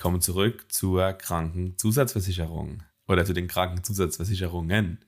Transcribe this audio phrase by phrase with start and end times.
[0.00, 5.04] Willkommen zurück zur Krankenzusatzversicherung oder zu den Krankenzusatzversicherungen.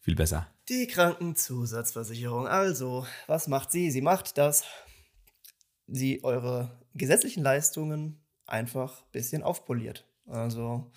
[0.00, 0.48] Viel besser.
[0.68, 2.48] Die Krankenzusatzversicherung.
[2.48, 3.92] Also, was macht sie?
[3.92, 4.64] Sie macht, dass
[5.86, 10.04] sie eure gesetzlichen Leistungen einfach ein bisschen aufpoliert.
[10.26, 10.90] Also,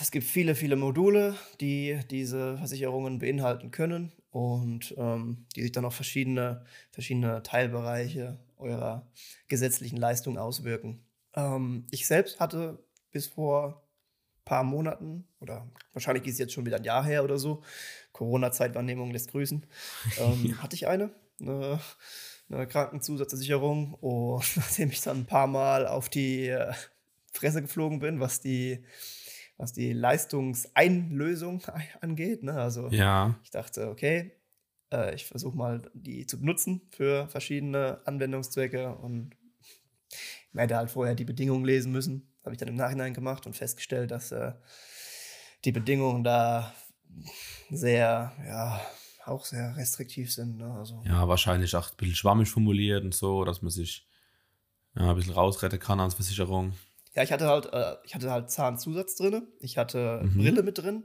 [0.00, 5.84] es gibt viele, viele Module, die diese Versicherungen beinhalten können und ähm, die sich dann
[5.84, 9.06] auf verschiedene, verschiedene Teilbereiche eurer
[9.46, 11.06] gesetzlichen Leistung auswirken.
[11.34, 12.78] Ähm, ich selbst hatte
[13.10, 13.82] bis vor
[14.36, 17.62] ein paar Monaten, oder wahrscheinlich ist es jetzt schon wieder ein Jahr her oder so,
[18.12, 19.66] Corona-Zeitwahrnehmung lässt grüßen,
[20.18, 21.10] ähm, hatte ich eine,
[21.40, 21.80] eine,
[22.48, 26.72] eine Krankenzusatzversicherung und nachdem ich dann ein paar Mal auf die äh,
[27.32, 28.84] Fresse geflogen bin, was die
[29.58, 31.62] was die Leistungseinlösung
[32.00, 32.42] angeht.
[32.42, 32.54] Ne?
[32.54, 33.38] Also Ja.
[33.44, 34.32] ich dachte, okay,
[34.92, 39.36] äh, ich versuche mal die zu benutzen für verschiedene Anwendungszwecke und
[40.52, 42.28] ich hätte halt vorher die Bedingungen lesen müssen.
[42.44, 44.52] Habe ich dann im Nachhinein gemacht und festgestellt, dass äh,
[45.64, 46.72] die Bedingungen da
[47.70, 48.80] sehr, ja,
[49.24, 50.58] auch sehr restriktiv sind.
[50.58, 50.72] Ne?
[50.74, 54.06] Also, Ja, wahrscheinlich auch ein bisschen schwammig formuliert und so, dass man sich
[54.96, 56.74] ja, ein bisschen rausretten kann als Versicherung.
[57.14, 60.38] Ja, ich hatte halt, äh, ich hatte halt Zahnzusatz drin, ich hatte Mhm.
[60.42, 61.04] Brille mit drin,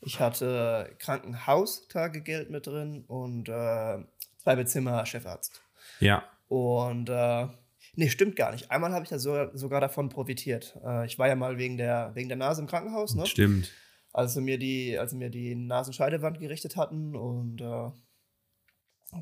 [0.00, 3.98] ich hatte Krankenhaustagegeld mit drin und äh,
[4.38, 5.62] zwei Bezimmer Chefarzt.
[6.00, 7.48] Ja, Und äh,
[7.96, 8.70] nee, stimmt gar nicht.
[8.70, 10.78] Einmal habe ich da so, sogar davon profitiert.
[10.84, 13.26] Äh, ich war ja mal wegen der, wegen der Nase im Krankenhaus, ne?
[13.26, 13.72] stimmt.
[14.12, 17.90] als sie mir die, als sie mir die Nasenscheidewand gerichtet hatten und äh,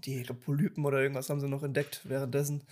[0.00, 2.64] die Polypen oder irgendwas haben sie noch entdeckt währenddessen.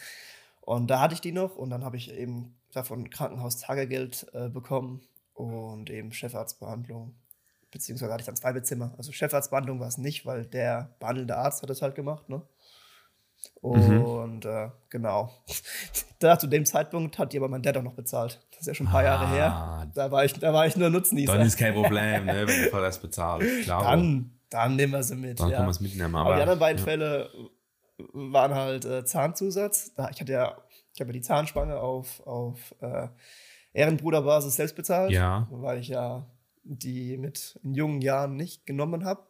[0.61, 5.03] Und da hatte ich die noch und dann habe ich eben davon Krankenhaustagegeld äh, bekommen
[5.35, 7.15] und eben Chefarztbehandlung.
[7.71, 8.95] Beziehungsweise hatte ich dann zwei Bezimmer.
[8.97, 12.43] Also Chefarztbehandlung war es nicht, weil der behandelnde Arzt hat das halt gemacht, ne?
[13.61, 15.31] Und äh, genau.
[16.19, 18.41] Da zu dem Zeitpunkt hat die aber mein Dad auch noch bezahlt.
[18.53, 19.33] Das ist ja schon ein paar Jahre Ah,
[19.81, 19.91] her.
[19.93, 21.37] Da war ich, da war ich nur Nutznießer.
[21.37, 23.43] Dann ist kein Problem, ne, wenn Vater das bezahlt.
[23.65, 23.83] Klar.
[23.83, 25.41] Dann, dann nehmen wir sie mit.
[25.41, 25.57] Dann ja.
[25.57, 26.15] kann man es mitnehmen.
[26.15, 26.85] Aber, Aber, die anderen beiden ja.
[26.85, 27.31] Fälle
[28.13, 29.95] waren halt äh, Zahnzusatz.
[29.97, 30.57] Da, ich hatte ja,
[30.95, 33.09] ich habe ja die Zahnspange auf, auf äh,
[33.73, 35.49] Ehrenbruderbasis selbst bezahlt, Ja.
[35.51, 36.25] weil ich ja
[36.63, 39.27] die mit in jungen Jahren nicht genommen habe.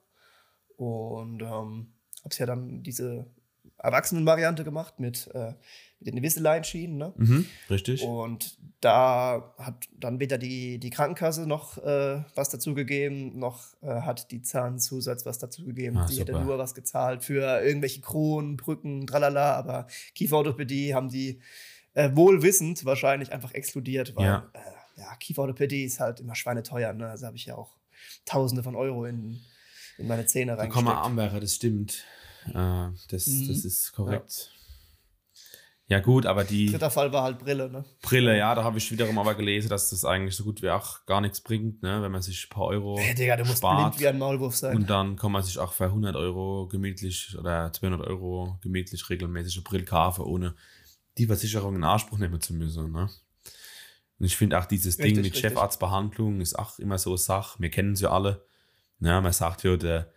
[0.76, 3.26] Und ähm, habe es ja dann diese
[3.82, 5.54] Erwachsenenvariante gemacht mit, äh,
[5.98, 6.96] mit den Invisalign-Schienen.
[6.96, 7.12] Ne?
[7.16, 8.02] Mhm, richtig.
[8.02, 13.86] Und da hat dann weder die, die Krankenkasse noch äh, was dazu gegeben, noch äh,
[14.02, 15.98] hat die Zahnzusatz was dazu gegeben.
[15.98, 16.44] Ah, die hätte super.
[16.44, 21.40] nur was gezahlt für irgendwelche Kronen, Brücken, tralala, aber Kieferorthopädie haben die
[21.94, 24.50] äh, wohlwissend wahrscheinlich einfach exkludiert, weil Ja.
[24.54, 26.92] äh, ja, Kieferorthopädie ist halt immer schweineteuer.
[26.92, 27.08] Ne?
[27.08, 27.76] Also habe ich ja auch
[28.24, 29.40] Tausende von Euro in,
[29.98, 31.06] in meine Zähne Da kann man reingesteckt.
[31.06, 32.04] anwerfen, das stimmt.
[32.46, 33.48] Äh, das, Mhm.
[33.48, 34.50] das ist korrekt.
[35.88, 36.00] Ja.
[36.00, 37.68] gut, aber die Dritter Fall war halt Brille.
[37.70, 37.84] Ne?
[38.00, 41.04] Brille, ja, da habe ich wiederum aber gelesen, dass das eigentlich so gut wie auch
[41.04, 43.90] gar nichts bringt, ne, wenn man sich ein paar Euro Hey, Digga, du musst spart.
[43.92, 44.74] blind wie ein Maulwurf sein.
[44.74, 49.56] Und dann kann man sich auch für 100 Euro gemütlich oder 200 Euro gemütlich regelmäßig
[49.56, 50.54] eine Brille kaufen, ohne
[51.18, 52.90] die Versicherung in Anspruch nehmen zu müssen.
[52.90, 53.10] Ne?
[54.18, 55.42] Und ich finde auch dieses Ding Richtig, mit richtig.
[55.50, 57.60] Chefarztbehandlung ist auch immer so eine Sache.
[57.60, 58.46] Wir kennen sie ja alle.
[58.98, 59.20] Ne?
[59.20, 60.10] Man sagt ja, der,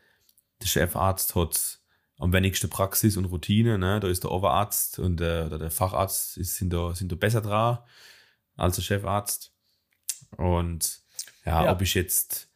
[0.62, 1.80] der Chefarzt hat
[2.18, 3.78] am wenigsten Praxis und Routine.
[3.78, 4.00] Ne?
[4.00, 7.80] Da ist der Oberarzt und der, der Facharzt ist, sind, da, sind da besser dran
[8.58, 9.54] als der Chefarzt.
[10.38, 11.02] Und
[11.46, 11.72] ja, Ja.
[11.72, 12.50] ob ich jetzt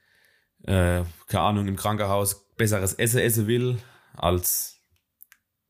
[0.64, 3.78] äh, keine Ahnung, im Krankenhaus besseres Essen essen will
[4.14, 4.78] als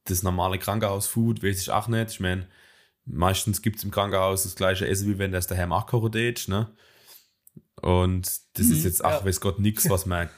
[0.05, 2.11] das normale Krankenhausfood, weiß ich auch nicht.
[2.11, 2.47] Ich meine,
[3.05, 6.47] meistens gibt es im Krankenhaus das gleiche Essen, wie wenn das daheim auch kochen tät,
[6.47, 6.75] ne?
[7.81, 9.25] Und das Mhm, ist jetzt, ach, ja.
[9.25, 10.29] weiß Gott, nichts, was man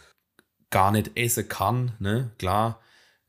[0.70, 2.32] gar nicht essen kann, ne?
[2.38, 2.82] Klar.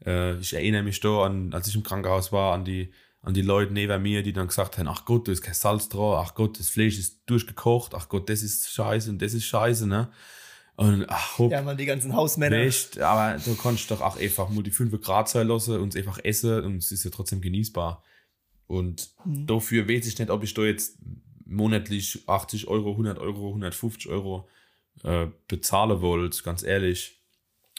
[0.05, 3.43] Äh, ich erinnere mich da an, als ich im Krankenhaus war, an die, an die
[3.43, 6.35] Leute neben mir, die dann gesagt haben, ach Gott, da ist kein Salz dran, ach
[6.35, 10.11] Gott, das Fleisch ist durchgekocht, ach Gott, das ist scheiße und das ist scheiße, ne?
[10.75, 12.57] Und ach, hopp, Ja, man, die ganzen Hausmänner.
[12.57, 15.97] Echt, aber du kannst doch auch einfach nur die 5 Grad sein lassen und es
[15.97, 18.03] einfach essen und es ist ja trotzdem genießbar.
[18.67, 19.47] Und Mhm.
[19.47, 20.97] dafür weiß ich nicht, ob ich da jetzt
[21.45, 24.49] monatlich 80 Euro, 100 Euro, 150 Euro
[25.05, 27.22] äh, bezahlen wollte, ganz ehrlich.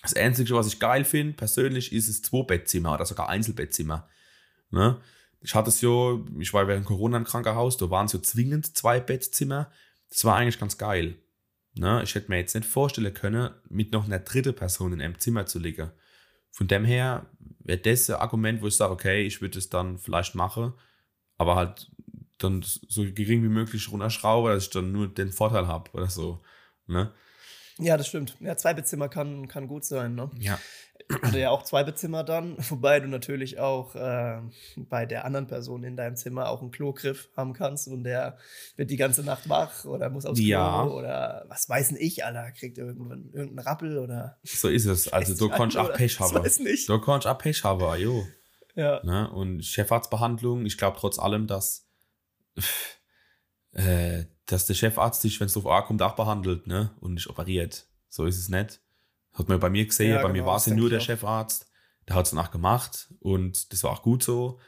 [0.03, 4.09] Das Einzige, was ich geil finde, persönlich, ist es Zwei-Bettzimmer oder sogar Einzelbettzimmer.
[4.69, 5.00] Ne?
[5.39, 8.77] Ich hatte es ja, ich war während Corona im Krankenhaus, da waren es ja zwingend
[8.77, 9.71] zwei Bettzimmer.
[10.09, 11.15] Das war eigentlich ganz geil.
[11.75, 12.03] Ne?
[12.03, 15.45] Ich hätte mir jetzt nicht vorstellen können, mit noch einer dritten Person in einem Zimmer
[15.45, 15.89] zu liegen.
[16.51, 17.25] Von dem her
[17.59, 20.73] wäre das ein Argument, wo ich sage, okay, ich würde es dann vielleicht machen,
[21.38, 21.89] aber halt
[22.39, 26.44] dann so gering wie möglich runterschrauben, dass ich dann nur den Vorteil habe oder so.
[26.88, 27.11] Ne?
[27.79, 28.37] Ja, das stimmt.
[28.39, 30.13] Ja, zwei Bettzimmer kann, kann gut sein.
[30.15, 30.29] Ne?
[30.39, 30.59] Ja.
[31.23, 34.39] hatte ja auch zwei Bezimmer dann, wobei du natürlich auch äh,
[34.77, 38.37] bei der anderen Person in deinem Zimmer auch einen Klogriff haben kannst und der
[38.77, 40.83] wird die ganze Nacht wach oder muss aufs Klo Ja.
[40.85, 45.07] oder was weiß denn ich, Alter, kriegt irgendwann irgendeinen Rappel oder So ist es.
[45.11, 45.91] Also, du kannst auch?
[45.93, 46.35] Pech Ich haben.
[46.35, 46.87] weiß nicht.
[46.87, 48.25] Du kannst auch Pech haben, jo.
[48.75, 49.03] ja.
[49.03, 49.29] Ne?
[49.31, 51.87] Und Chefarztbehandlung, ich glaube trotz allem, dass,
[53.73, 56.91] äh, dass der Chefarzt dich, wenn es drauf ankommt, auch behandelt ne?
[56.99, 57.87] und nicht operiert.
[58.09, 58.81] So ist es nicht.
[59.33, 60.99] Hat man bei mir gesehen, Ja, bei mir genau, war das es ja nur der
[60.99, 61.03] auch.
[61.03, 61.67] Chefarzt.
[62.07, 64.59] Der hat es danach gemacht und das war auch gut so.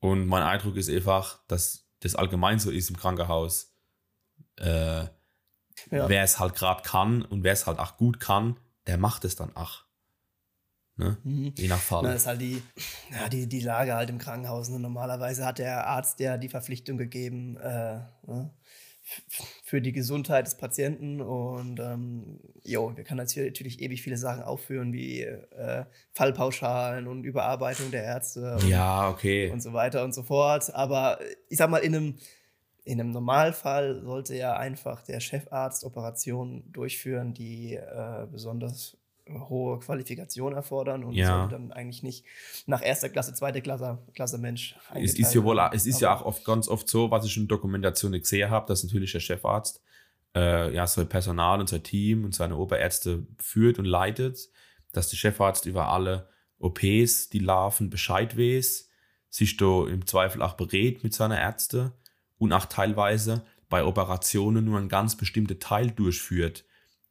[0.00, 3.74] Und mein Eindruck ist einfach, dass das allgemein so ist im Krankenhaus.
[4.58, 5.04] Äh,
[5.90, 6.08] Ja.
[6.08, 9.36] Wer es halt gerade kann und wer es halt auch gut kann, der macht es
[9.36, 9.84] dann auch.
[10.96, 11.18] Ne?
[11.22, 11.52] Mhm.
[11.56, 12.02] Je nach Fall.
[12.02, 12.62] Na, das ist halt die,
[13.12, 14.70] ja, die, die Lage halt im Krankenhaus.
[14.70, 14.80] Ne?
[14.80, 18.50] Normalerweise hat der Arzt ja die Verpflichtung gegeben äh, ne?
[19.62, 21.20] Für die Gesundheit des Patienten.
[21.20, 27.90] Und ähm, jo, wir können natürlich ewig viele Sachen aufführen, wie äh, Fallpauschalen und Überarbeitung
[27.90, 29.50] der Ärzte und, ja, okay.
[29.50, 30.74] und so weiter und so fort.
[30.74, 31.18] Aber
[31.48, 32.14] ich sag mal, in einem,
[32.84, 38.96] in einem Normalfall sollte ja einfach der Chefarzt Operationen durchführen, die äh, besonders
[39.28, 41.38] hohe Qualifikation erfordern und Ja.
[41.38, 42.24] sollte dann eigentlich nicht
[42.66, 44.76] nach erster Klasse, zweite Klasse, Klasse Mensch.
[44.94, 47.48] Es ist ja wohl, es ist ja auch oft, ganz oft so, was ich in
[47.48, 49.82] Dokumentationen gesehen habe, dass natürlich der Chefarzt
[50.34, 54.48] äh, ja sein Personal und sein Team und seine Oberärzte führt und leitet,
[54.92, 58.88] dass der Chefarzt über alle OPs, die laufen, Bescheid weiß,
[59.28, 61.92] sich da im Zweifel auch berät mit seiner Ärzte
[62.38, 66.64] und auch teilweise bei Operationen nur einen ganz bestimmten Teil durchführt.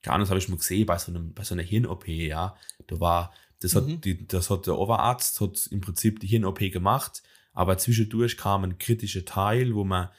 [0.06, 2.56] Gar nicht habe ich mal gesehen bei so, einem, bei so einer Hirn-OP, ja.
[2.88, 4.02] Da war, das hat, Mhm.
[4.02, 7.24] die, das hat der Oberarzt hat im Prinzip die Hirn-OP gemacht,
[7.54, 10.10] aber zwischendurch kam ein kritischer Teil, wo man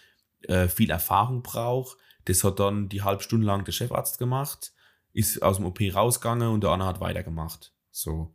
[0.49, 1.97] äh, viel Erfahrung braucht.
[2.27, 4.73] Das hat dann die halbe Stunde lang der Chefarzt gemacht,
[5.13, 7.73] ist aus dem OP rausgegangen und der andere hat weitergemacht.
[7.91, 8.35] So.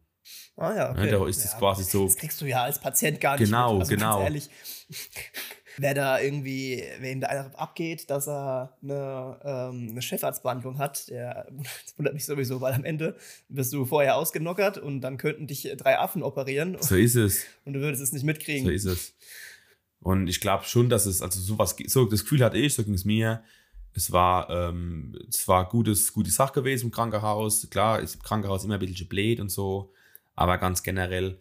[0.55, 1.05] Ah ja, okay.
[1.05, 3.73] Ne, da ist es quasi so- Das kriegst du ja als Patient gar nicht Genau,
[3.73, 3.81] mit.
[3.81, 4.27] Also genau.
[5.77, 11.47] Wer da irgendwie, ihm da einer abgeht, dass er eine, ähm, eine Chefarztbehandlung hat, der
[11.51, 13.15] das wundert mich sowieso, weil am Ende
[13.49, 17.45] wirst du vorher ausgenockert und dann könnten dich drei Affen operieren So ist es.
[17.65, 18.65] und du würdest es nicht mitkriegen.
[18.65, 19.13] So ist es.
[19.99, 22.95] Und ich glaube schon, dass es, also sowas, so das Gefühl hatte ich, so ging
[22.95, 23.43] es mir.
[23.93, 27.69] Es war, ähm, es war gutes, gute Sache gewesen im Krankenhaus.
[27.69, 29.93] Klar, ist im Krankenhaus immer ein bisschen blöd und so.
[30.33, 31.39] Aber ganz generell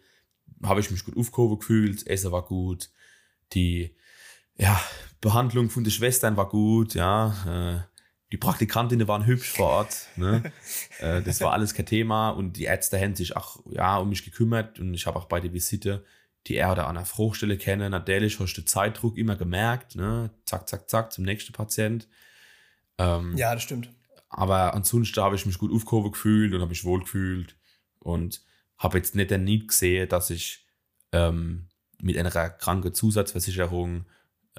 [0.62, 2.06] habe ich mich gut aufgehoben gefühlt.
[2.06, 2.90] Essen war gut.
[3.52, 3.94] Die,
[4.60, 4.80] ja,
[5.20, 7.34] Behandlung von den Schwestern war gut, ja.
[7.46, 7.80] Äh,
[8.32, 10.06] die Praktikantinnen waren hübsch vor Ort.
[10.16, 10.52] Ne?
[11.00, 12.30] äh, das war alles kein Thema.
[12.30, 14.78] Und die Ärzte haben sich auch ja, um mich gekümmert.
[14.78, 16.04] Und ich habe auch bei der Visite
[16.46, 17.90] die er oder an der Fruchtstelle kennen.
[17.90, 19.96] Natürlich hast du den Zeitdruck immer gemerkt.
[19.96, 20.30] Ne?
[20.46, 22.08] Zack, zack, zack, zum nächsten Patient.
[22.98, 23.90] Ähm, Ja, das stimmt.
[24.28, 27.56] aber ansonsten habe ich mich gut aufgehoben gefühlt und habe mich wohl gefühlt
[27.98, 28.42] und
[28.78, 30.66] habe jetzt nicht den Need gesehen, dass ich
[31.12, 31.68] ähm,
[32.00, 34.06] mit einer kranken Zusatzversicherung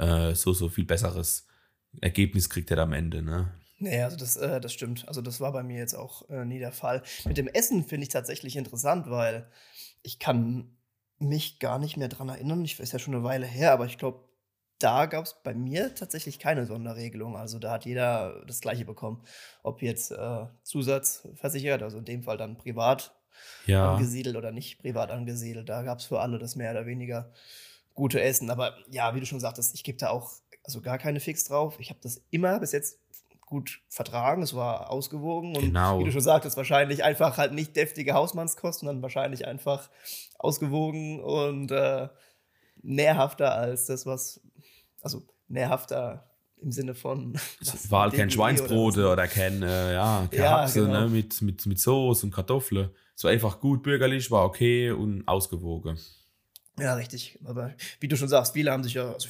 [0.01, 1.48] äh, so, so viel besseres
[2.01, 3.21] Ergebnis kriegt er am Ende.
[3.21, 3.51] Ne?
[3.80, 5.07] Nee, also das, äh, das stimmt.
[5.07, 7.03] Also das war bei mir jetzt auch äh, nie der Fall.
[7.25, 9.48] Mit dem Essen finde ich tatsächlich interessant, weil
[10.03, 10.77] ich kann
[11.19, 12.63] mich gar nicht mehr dran erinnern.
[12.65, 14.27] Ich weiß ja schon eine Weile her, aber ich glaube,
[14.80, 17.38] da gab es bei mir tatsächlich keine Sonderregelung.
[17.38, 19.24] Also da hat jeder das Gleiche bekommen.
[19.62, 23.15] Ob jetzt äh, zusatzversichert, also in dem Fall dann privat
[23.68, 25.69] Ja, angesiedelt oder nicht privat angesiedelt.
[25.69, 27.31] Da gab es für alle das mehr oder weniger
[27.93, 28.50] gute Essen.
[28.50, 30.31] Aber ja, wie du schon sagtest, ich gebe da auch
[30.63, 31.75] also gar keine Fix drauf.
[31.79, 33.00] Ich habe das immer bis jetzt
[33.41, 34.43] gut vertragen.
[34.43, 36.00] Es war ausgewogen und Genau.
[36.00, 39.89] wie du schon sagtest, wahrscheinlich einfach halt nicht deftige Hausmannskost, sondern wahrscheinlich einfach
[40.39, 42.07] ausgewogen und äh,
[42.81, 44.39] nährhafter als das, was,
[45.01, 46.29] also nährhafter
[46.62, 50.62] im Sinne von es war halt kein Schweinsbrot oder oder kein, äh, ja, kein Ja,
[50.62, 51.01] Haxe, genau.
[51.01, 52.91] ne, mit, mit, mit Soße und Kartoffeln.
[53.15, 56.00] Es war einfach gut bürgerlich, war okay und ausgewogen.
[56.81, 57.38] Ja, richtig.
[57.45, 59.29] Aber wie du schon sagst, viele haben sich ja, also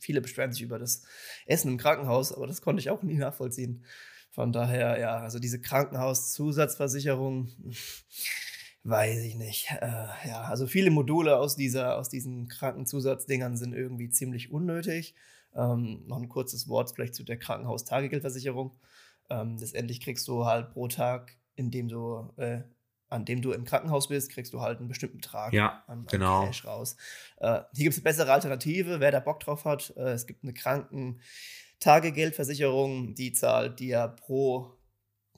[0.00, 1.02] viele beschweren sich über das
[1.46, 3.84] Essen im Krankenhaus, aber das konnte ich auch nie nachvollziehen.
[4.32, 7.48] Von daher, ja, also diese Krankenhauszusatzversicherung,
[8.84, 9.68] weiß ich nicht.
[9.80, 15.14] Äh, ja, also viele Module aus, dieser, aus diesen Krankenzusatzdingern sind irgendwie ziemlich unnötig.
[15.54, 18.76] Ähm, noch ein kurzes Wort vielleicht zu der Krankenhaustagegeldversicherung.
[19.30, 22.62] Ähm, letztendlich kriegst du halt pro Tag, in dem du, äh,
[23.08, 26.06] an dem du im Krankenhaus bist, kriegst du halt einen bestimmten Betrag Ja, an, an
[26.06, 26.44] genau.
[26.46, 26.96] Cash raus.
[27.38, 29.92] Äh, hier gibt es eine bessere Alternative, wer da Bock drauf hat.
[29.96, 34.72] Äh, es gibt eine Krankentagegeldversicherung, die zahlt dir pro,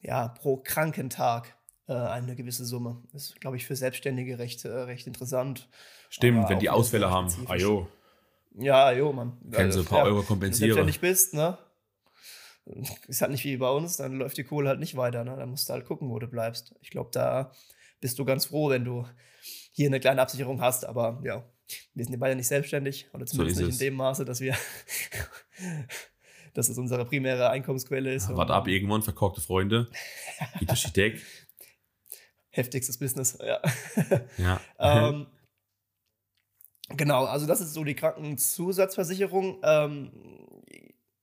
[0.00, 1.56] ja, pro Krankentag
[1.88, 3.02] äh, eine gewisse Summe.
[3.12, 5.68] Ist, glaube ich, für Selbstständige recht, äh, recht interessant.
[6.10, 7.28] Stimmt, wenn die Ausfälle haben.
[7.28, 7.50] spezifisch.
[7.50, 7.88] Ah jo,
[8.54, 9.36] Ja, jo, Mann.
[9.50, 10.68] können sie ein paar ja, Euro Wenn du kompensieren.
[10.74, 11.58] selbstständig bist, ne?
[13.08, 15.36] Ist halt nicht wie bei uns, dann läuft die Kohle halt nicht weiter, ne?
[15.36, 16.74] Da musst du halt gucken, wo du bleibst.
[16.80, 17.52] Ich glaube, da
[18.00, 19.06] bist du ganz froh, wenn du
[19.72, 20.84] hier eine kleine Absicherung hast.
[20.84, 21.44] Aber ja,
[21.94, 24.56] wir sind ja beide nicht selbstständig oder zumindest So nicht in dem Maße, dass wir,
[26.54, 28.28] dass es unsere primäre Einkommensquelle ist.
[28.34, 29.88] Wart ab, irgendwann verkorkte Freunde.
[30.58, 31.22] Geht durch die Deck.
[32.50, 33.60] Heftigstes Business, ja.
[34.36, 34.60] Ja.
[34.80, 35.26] ähm,
[36.88, 39.60] genau, also das ist so die Krankenzusatzversicherung.
[39.62, 40.10] Ähm,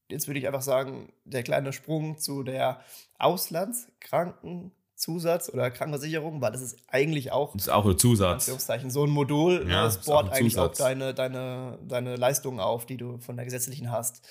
[0.09, 2.81] jetzt würde ich einfach sagen, der kleine Sprung zu der
[3.17, 8.45] Auslandskrankenzusatz oder Krankenversicherung, weil das ist eigentlich auch Das ist auch ein Zusatz.
[8.93, 9.61] So ein Modul.
[9.61, 13.19] Ja, ne, das ist auch bohrt eigentlich auch deine, deine, deine Leistungen auf, die du
[13.19, 14.27] von der gesetzlichen hast.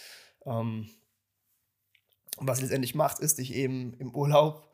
[0.47, 0.89] Ähm,
[2.37, 4.69] und was letztendlich macht, ist, dich eben im Urlaub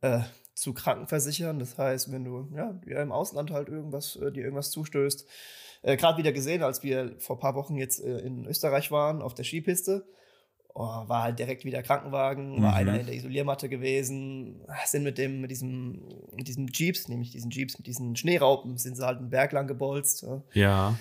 [0.00, 0.20] äh,
[0.54, 1.58] zu krankenversichern.
[1.58, 5.26] Das heißt, wenn du ja, im Ausland halt irgendwas, äh, dir irgendwas zustößt.
[5.82, 9.22] Äh, Gerade wieder gesehen, als wir vor ein paar Wochen jetzt äh, in Österreich waren,
[9.22, 10.06] auf der Skipiste.
[10.76, 12.76] Oh, war halt direkt wieder Krankenwagen, war Mhm.
[12.76, 16.02] einer in der Isoliermatte gewesen, sind mit dem, mit diesem,
[16.36, 19.66] mit diesem Jeeps, nämlich diesen Jeeps, mit diesen Schneeraupen, sind sie halt einen Berg lang
[19.68, 20.26] gebolzt.
[20.52, 20.98] ja.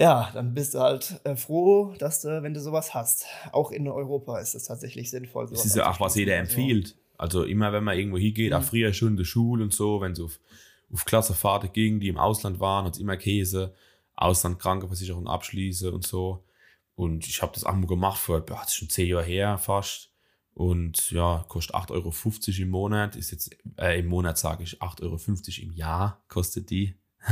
[0.00, 0.30] Ja.
[0.32, 3.26] Dann bist du halt äh, froh, dass du, wenn du sowas hast.
[3.52, 5.48] Auch in Europa ist es tatsächlich sinnvoll.
[5.50, 6.94] Das ist ja auch, was jeder empfiehlt.
[7.18, 8.64] Also immer, wenn man irgendwo hingeht, auch Mhm.
[8.64, 10.38] früher schon in der Schule und so, wenn es auf,
[10.92, 13.74] auf Klassenfahrten ging, die im Ausland waren, hat es immer Käse,
[14.14, 16.44] Ausland Krankenversicherung abschließen und so.
[16.98, 19.56] Und ich habe das auch mal gemacht vor, boah, das ist schon zehn Jahre her
[19.56, 20.10] fast.
[20.52, 23.14] Und ja, kostet 8,50 Euro im Monat.
[23.14, 25.18] Ist jetzt, äh, im Monat sage ich 8,50 Euro
[25.62, 26.98] im Jahr kostet die.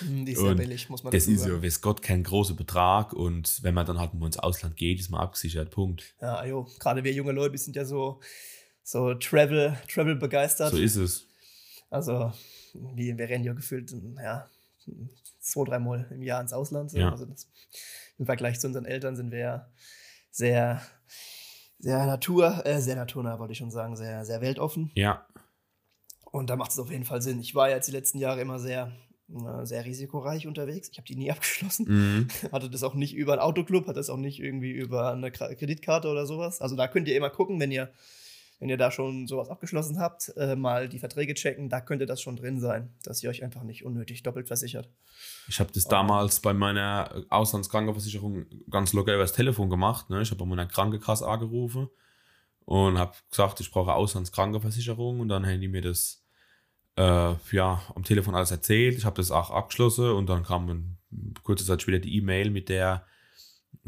[0.00, 3.12] Die ist sehr Und billig, muss man Das ist ja, weiß Gott, kein großer Betrag.
[3.12, 5.70] Und wenn man dann halt mal ins Ausland geht, ist man abgesichert.
[5.70, 6.16] Punkt.
[6.20, 8.18] Ja, jo, gerade wir junge Leute, wir sind ja so,
[8.82, 10.72] so Travel, Travel begeistert.
[10.72, 11.28] So ist es.
[11.90, 12.32] Also,
[12.74, 14.50] wir, wir rennen ja gefühlt, ja,
[15.40, 16.90] zwei, dreimal im Jahr ins Ausland.
[16.90, 16.98] So.
[16.98, 17.10] Ja.
[17.10, 17.48] Also das,
[18.18, 19.70] Im Vergleich zu unseren Eltern sind wir ja
[20.30, 20.82] sehr,
[21.78, 24.90] sehr Natur, äh, sehr naturnah, wollte ich schon sagen, sehr, sehr weltoffen.
[24.94, 25.26] Ja,
[26.30, 27.40] Und da macht es auf jeden Fall Sinn.
[27.40, 28.92] Ich war jetzt die letzten Jahre immer sehr,
[29.30, 30.88] äh, sehr risikoreich unterwegs.
[30.90, 31.86] Ich habe die nie abgeschlossen.
[31.88, 32.28] mhm.
[32.52, 36.08] Hatte das auch nicht über einen Autoclub, hatte das auch nicht irgendwie über eine Kreditkarte
[36.08, 36.60] oder sowas.
[36.60, 37.90] Also da könnt ihr immer gucken, wenn ihr,
[38.58, 41.68] wenn ihr da schon sowas abgeschlossen habt, äh, mal die Verträge checken.
[41.68, 44.88] Da könnte das schon drin sein, dass ihr euch einfach nicht unnötig doppelt versichert.
[45.48, 50.08] Ich habe das damals bei meiner Auslandskrankenversicherung ganz locker über das Telefon gemacht.
[50.08, 50.22] Ne?
[50.22, 51.88] Ich habe bei meiner Krankenkasse angerufen
[52.64, 56.24] und habe gesagt, ich brauche Auslandskrankenversicherung und dann haben die mir das
[56.96, 58.96] äh, ja, am Telefon alles erzählt.
[58.96, 60.96] Ich habe das auch abgeschlossen und dann kam
[61.42, 63.06] kurze Zeit später die E-Mail mit der,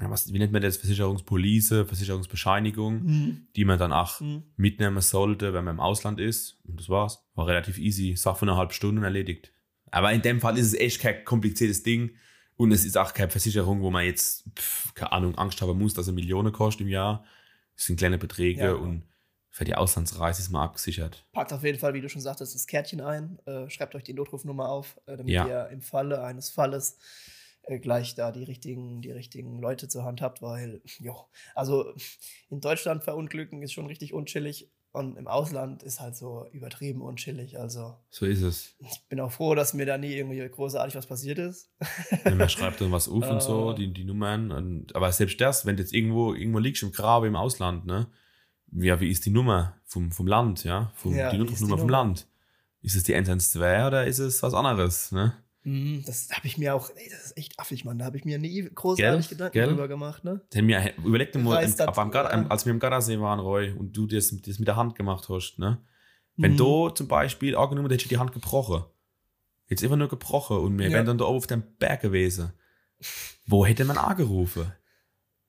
[0.01, 4.45] ja, was, wie nennt man das, Versicherungspolice, Versicherungsbescheinigung, die man dann auch Mhm.
[4.57, 6.59] mitnehmen sollte, wenn man im Ausland ist.
[6.65, 7.25] Und das war's.
[7.35, 8.15] War relativ easy.
[8.17, 9.53] Sache von einer halben Stunde erledigt.
[9.91, 12.11] Aber in dem Fall ist es echt kein kompliziertes Ding.
[12.57, 15.95] Und es ist auch keine Versicherung, wo man jetzt, pf, keine Ahnung, Angst haben muss,
[15.95, 17.25] dass er Millionen kostet im Jahr.
[17.77, 18.73] Das sind kleine Beträge Ja.
[18.73, 19.05] und
[19.51, 21.25] für die Auslandsreise ist man abgesichert.
[21.33, 23.39] Packt auf jeden Fall, wie du schon sagtest, das Kärtchen ein.
[23.47, 25.47] Äh, schreibt euch die Notrufnummer auf, äh, damit Ja.
[25.47, 26.99] ihr im Falle eines Falles
[27.79, 31.15] gleich da die richtigen, die richtigen Leute zur Hand habt, weil, jo,
[31.55, 31.93] also
[32.51, 37.59] in Deutschland verunglücken ist schon richtig unchillig und im Ausland ist halt so übertrieben unchillig.
[37.61, 38.75] Also So ist es.
[38.79, 41.71] ich bin auch froh, dass mir da nie irgendwie großartig was passiert ist.
[42.25, 43.75] Wenn man schreibt dann was auf und so, Äh.
[43.75, 44.51] die, die Nummern.
[44.51, 48.09] Und, aber selbst das, wenn du jetzt irgendwo, irgendwo liegst im Grabe im Ausland, ne?
[48.73, 50.91] Ja, wie ist die Nummer vom, vom Land, ja?
[50.95, 51.89] Vom, Ja, die Notrufnummer vom?
[51.91, 52.27] Land.
[52.81, 55.35] Ist es die 112 oder ist es was anderes, ne?
[55.65, 57.99] Mhm, das habe ich mir auch, ey, das ist echt affig, Mann.
[57.99, 59.37] Da habe ich mir nie großartig Gell?
[59.37, 59.69] Gedanken Gell?
[59.69, 60.41] drüber gemacht, ne?
[60.55, 62.47] Mir, überleg dir mal, im, ja.
[62.49, 65.59] als wir im Gardasee waren, Roy, und du das, das mit der Hand gemacht hast,
[65.59, 65.83] ne?
[66.37, 66.57] Wenn Mhm.
[66.57, 68.85] du zum Beispiel angenommen, hättest du die Hand gebrochen.
[69.69, 70.93] Jetzt einfach nur gebrochen und wir Ja.
[70.95, 72.53] wären dann da oben auf dem Berg gewesen.
[73.47, 74.73] Wo hätte man angerufen?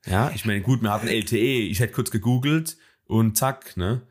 [0.06, 4.02] Ja, ich meine, gut, wir hatten LTE, ich hätte kurz gegoogelt und zack, ne?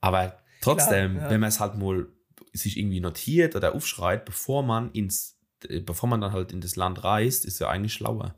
[0.00, 1.30] Aber trotzdem, Klar, ja.
[1.30, 2.06] wenn man es halt mal
[2.52, 6.76] sich irgendwie notiert oder aufschreibt, bevor man ins, äh, bevor man dann halt in das
[6.76, 8.34] Land reist, ist ja eigentlich schlauer.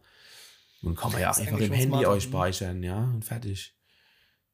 [0.83, 3.75] Und kann man ja einfach im Handy euch speichern, ja, und fertig.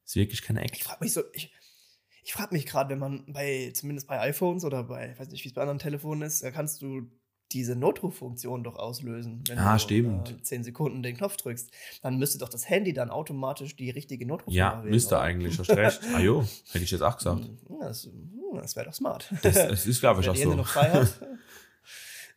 [0.05, 0.83] Ist wirklich keine Ich Act.
[0.83, 1.53] frage mich so, ich,
[2.23, 5.43] ich frage mich gerade, wenn man bei, zumindest bei iPhones oder bei, ich weiß nicht,
[5.43, 7.11] wie es bei anderen Telefonen ist, da kannst du
[7.53, 9.43] diese Notruffunktion doch auslösen.
[9.47, 10.31] Wenn Ah, du stimmt.
[10.31, 11.69] Äh, 10 Sekunden den Knopf drückst.
[12.01, 15.23] Dann müsste doch das Handy dann automatisch die richtige Notrufnummer Ja, wählen, müsste oder?
[15.23, 15.99] eigentlich, hast recht.
[16.15, 17.45] Ah jo, hätte ich jetzt auch gesagt.
[17.45, 19.31] Hm, Das, hm, das wäre doch smart.
[19.43, 20.53] Das, das ist, glaube ich, auch so.
[20.53, 21.19] noch frei hat.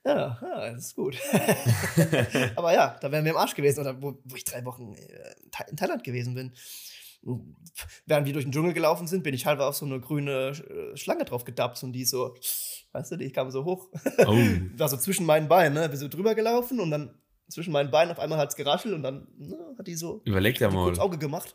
[0.07, 1.17] Ja, ja, das ist gut.
[2.57, 3.81] Aber ja, da wären wir im Arsch gewesen.
[3.81, 6.53] Oder wo, wo ich drei Wochen äh, in Thailand gewesen bin.
[8.07, 10.51] Während wir durch den Dschungel gelaufen sind, bin ich halber auf so eine grüne
[10.93, 12.35] äh, Schlange drauf gedappt und die so,
[12.93, 13.89] weißt du, die kam so hoch.
[14.27, 14.33] Oh,
[14.77, 15.89] War so zwischen meinen Beinen, ne?
[15.89, 17.15] Bin so drüber gelaufen und dann
[17.49, 20.57] zwischen meinen Beinen auf einmal hat es geraschelt und dann ne, hat die so überleg
[20.59, 21.03] dir die kurz mal.
[21.05, 21.55] Auge gemacht.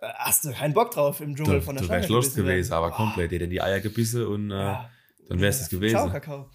[0.00, 2.24] Äh, Hast du keinen Bock drauf im Dschungel Du, von der du Schlange wärst los
[2.26, 2.78] gebissen gewesen, werden?
[2.84, 2.96] aber Boah.
[2.96, 3.32] komplett.
[3.32, 4.90] Hat in die Eier gebissen und äh, Ja.
[5.28, 5.96] Dann wäre es das gewesen.
[5.96, 6.50] Ciao, Kakao.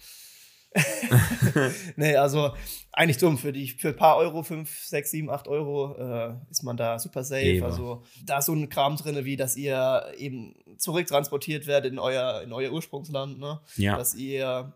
[1.96, 2.54] nee, also
[2.92, 3.38] eigentlich dumm.
[3.38, 6.98] Für, die, für ein paar Euro, 5, 6, 7, 8 Euro, äh, ist man da
[6.98, 7.42] super safe.
[7.42, 7.64] Eben.
[7.64, 12.42] Also da ist so ein Kram drin, wie dass ihr eben zurücktransportiert werdet in euer,
[12.42, 13.38] in euer Ursprungsland.
[13.38, 13.60] Ne?
[13.76, 13.96] Ja.
[13.96, 14.72] Dass ihr,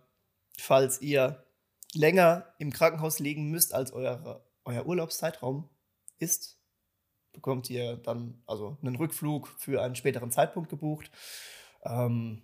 [0.59, 1.45] falls ihr
[1.95, 5.69] länger im Krankenhaus liegen müsst, als euer, euer Urlaubszeitraum
[6.19, 6.59] ist,
[7.33, 11.11] bekommt ihr dann also einen Rückflug für einen späteren Zeitpunkt gebucht.
[11.85, 12.43] Ähm,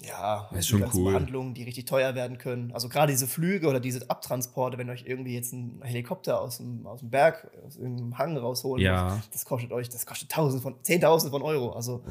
[0.00, 1.12] ja, Das ist schon cool.
[1.12, 2.72] Behandlungen, die richtig teuer werden können.
[2.72, 6.86] Also gerade diese Flüge oder diese Abtransporte, wenn euch irgendwie jetzt ein Helikopter aus dem,
[6.86, 9.14] aus dem Berg, aus dem Hang rausholen Ja.
[9.16, 11.72] muss, das kostet euch, das kostet Tausend von, Zehntausende von Euro.
[11.72, 12.04] Also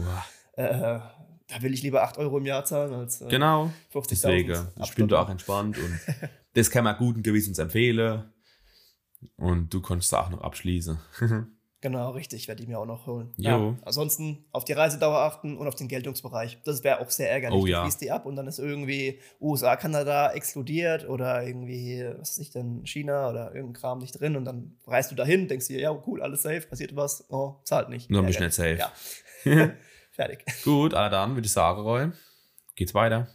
[0.54, 1.00] äh,
[1.48, 3.72] da will ich lieber 8 Euro im Jahr zahlen als äh, Genau.
[3.94, 6.00] 50.000 Deswegen, ich bin da auch entspannt und
[6.54, 8.32] das kann man guten Gewissens empfehlen.
[9.38, 11.00] Und du konntest auch noch abschließen.
[11.82, 13.34] Genau, richtig, werde ich mir auch noch holen.
[13.38, 13.76] Jo.
[13.82, 16.60] Ansonsten auf die Reisedauer achten und auf den Geltungsbereich.
[16.64, 17.60] Das wäre auch sehr ärgerlich.
[17.60, 17.82] Oh Du ja.
[17.82, 22.52] schließt die ab und dann ist irgendwie USA, Kanada exkludiert oder irgendwie, was weiß ich
[22.52, 25.92] denn, China oder irgendein Kram nicht drin und dann reist du dahin, denkst dir, ja,
[26.06, 28.12] cool, alles safe, passiert was, oh, zahlt nicht.
[28.12, 28.92] Nur ein bisschen nicht Ja.
[30.12, 30.46] Fertig.
[30.64, 32.12] Gut, aber dann würde ich sagen, Roy,
[32.76, 33.28] geht's weiter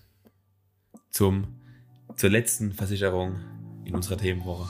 [1.10, 1.60] zum,
[2.16, 3.40] zur letzten Versicherung
[3.84, 4.68] in unserer Themenwoche.